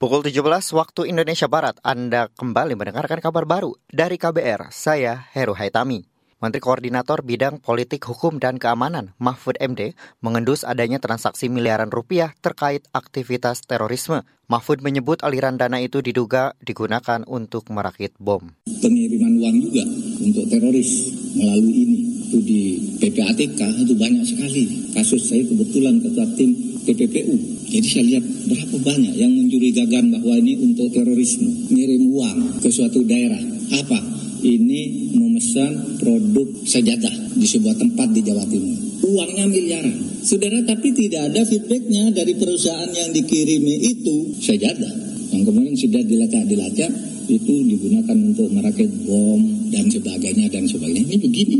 [0.00, 0.40] Pukul 17
[0.72, 4.72] waktu Indonesia Barat, Anda kembali mendengarkan kabar baru dari KBR.
[4.72, 6.08] Saya Heru Haitami.
[6.40, 9.92] Menteri Koordinator Bidang Politik Hukum dan Keamanan Mahfud MD
[10.24, 14.24] mengendus adanya transaksi miliaran rupiah terkait aktivitas terorisme.
[14.48, 18.56] Mahfud menyebut aliran dana itu diduga digunakan untuk merakit bom.
[18.80, 19.84] Pengiriman uang juga
[20.24, 22.62] untuk teroris melalui ini itu di
[23.02, 24.62] PPATK itu banyak sekali.
[24.94, 26.54] Kasus saya kebetulan ketua tim
[26.86, 27.34] PPPU.
[27.66, 33.02] Jadi saya lihat berapa banyak yang mencurigakan bahwa ini untuk terorisme, ngirim uang ke suatu
[33.02, 33.42] daerah.
[33.70, 34.20] Apa?
[34.40, 38.76] ini memesan produk sejadah di sebuah tempat di Jawa Timur.
[39.04, 39.96] Uangnya miliaran.
[40.20, 44.92] Saudara, tapi tidak ada feedbacknya dari perusahaan yang dikirimi itu sejadah.
[45.32, 46.92] Yang kemudian sudah dilacak-dilacak,
[47.30, 49.40] itu digunakan untuk merakit bom
[49.70, 51.04] dan sebagainya dan sebagainya.
[51.08, 51.58] Ini begini.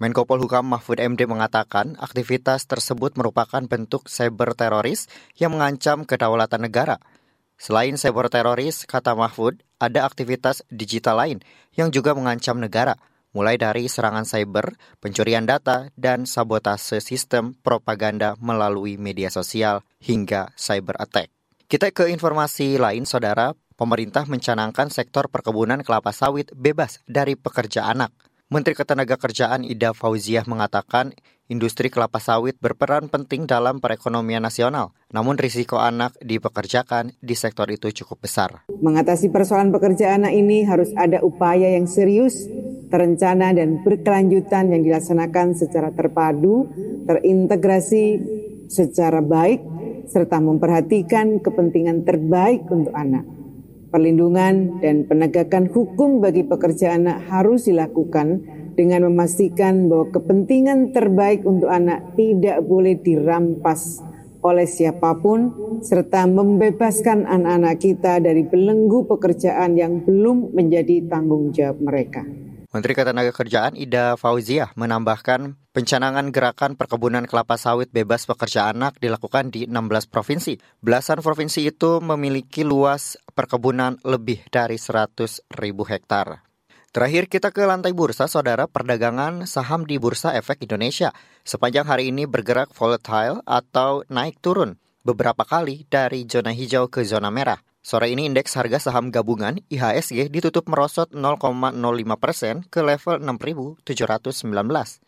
[0.00, 6.96] Menko Polhukam Mahfud MD mengatakan aktivitas tersebut merupakan bentuk cyber teroris yang mengancam kedaulatan negara.
[7.60, 11.38] Selain cyber teroris, kata Mahfud, ada aktivitas digital lain
[11.76, 12.96] yang juga mengancam negara,
[13.36, 14.72] mulai dari serangan cyber,
[15.04, 21.28] pencurian data, dan sabotase sistem propaganda melalui media sosial hingga cyber attack.
[21.68, 23.52] Kita ke informasi lain, saudara.
[23.76, 28.29] Pemerintah mencanangkan sektor perkebunan kelapa sawit bebas dari pekerja anak.
[28.50, 31.14] Menteri Ketenagakerjaan Ida Fauziah mengatakan
[31.46, 34.90] industri kelapa sawit berperan penting dalam perekonomian nasional.
[35.14, 38.66] Namun risiko anak dipekerjakan di sektor itu cukup besar.
[38.82, 42.50] Mengatasi persoalan pekerja anak ini harus ada upaya yang serius,
[42.90, 46.66] terencana dan berkelanjutan yang dilaksanakan secara terpadu,
[47.06, 48.18] terintegrasi
[48.66, 49.62] secara baik,
[50.10, 53.39] serta memperhatikan kepentingan terbaik untuk anak.
[53.90, 58.38] Perlindungan dan penegakan hukum bagi pekerja anak harus dilakukan
[58.78, 63.98] dengan memastikan bahwa kepentingan terbaik untuk anak tidak boleh dirampas
[64.40, 65.52] oleh siapa pun
[65.84, 72.24] serta membebaskan anak-anak kita dari belenggu pekerjaan yang belum menjadi tanggung jawab mereka.
[72.70, 79.66] Menteri Ketenagakerjaan Ida Fauziah menambahkan pencanangan gerakan perkebunan kelapa sawit bebas pekerja anak dilakukan di
[79.66, 80.54] 16 provinsi.
[80.78, 86.46] Belasan provinsi itu memiliki luas perkebunan lebih dari 100 ribu hektar.
[86.94, 91.10] Terakhir kita ke lantai bursa, saudara perdagangan saham di Bursa Efek Indonesia.
[91.42, 97.34] Sepanjang hari ini bergerak volatile atau naik turun beberapa kali dari zona hijau ke zona
[97.34, 97.58] merah.
[97.80, 101.80] Sore ini indeks harga saham gabungan IHSG ditutup merosot 0,05
[102.20, 104.44] persen ke level 6.719.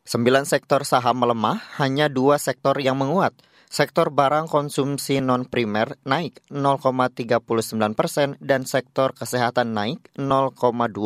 [0.09, 3.37] Sembilan sektor saham melemah, hanya dua sektor yang menguat.
[3.69, 7.45] Sektor barang konsumsi non-primer naik 0,39
[7.93, 10.97] persen dan sektor kesehatan naik 0,22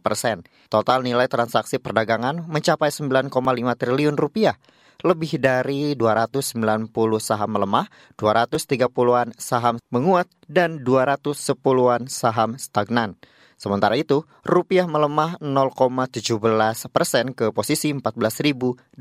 [0.00, 0.48] persen.
[0.72, 3.28] Total nilai transaksi perdagangan mencapai 9,5
[3.76, 4.56] triliun rupiah
[5.02, 7.86] lebih dari 290 saham melemah,
[8.16, 13.18] 230-an saham menguat, dan 210-an saham stagnan.
[13.58, 18.98] Sementara itu, rupiah melemah 0,17 persen ke posisi 14.860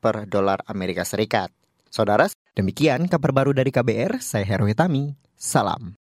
[0.00, 1.52] per dolar Amerika Serikat.
[1.92, 5.18] Saudara, demikian kabar baru dari KBR, saya Heru Hitami.
[5.36, 5.98] Salam.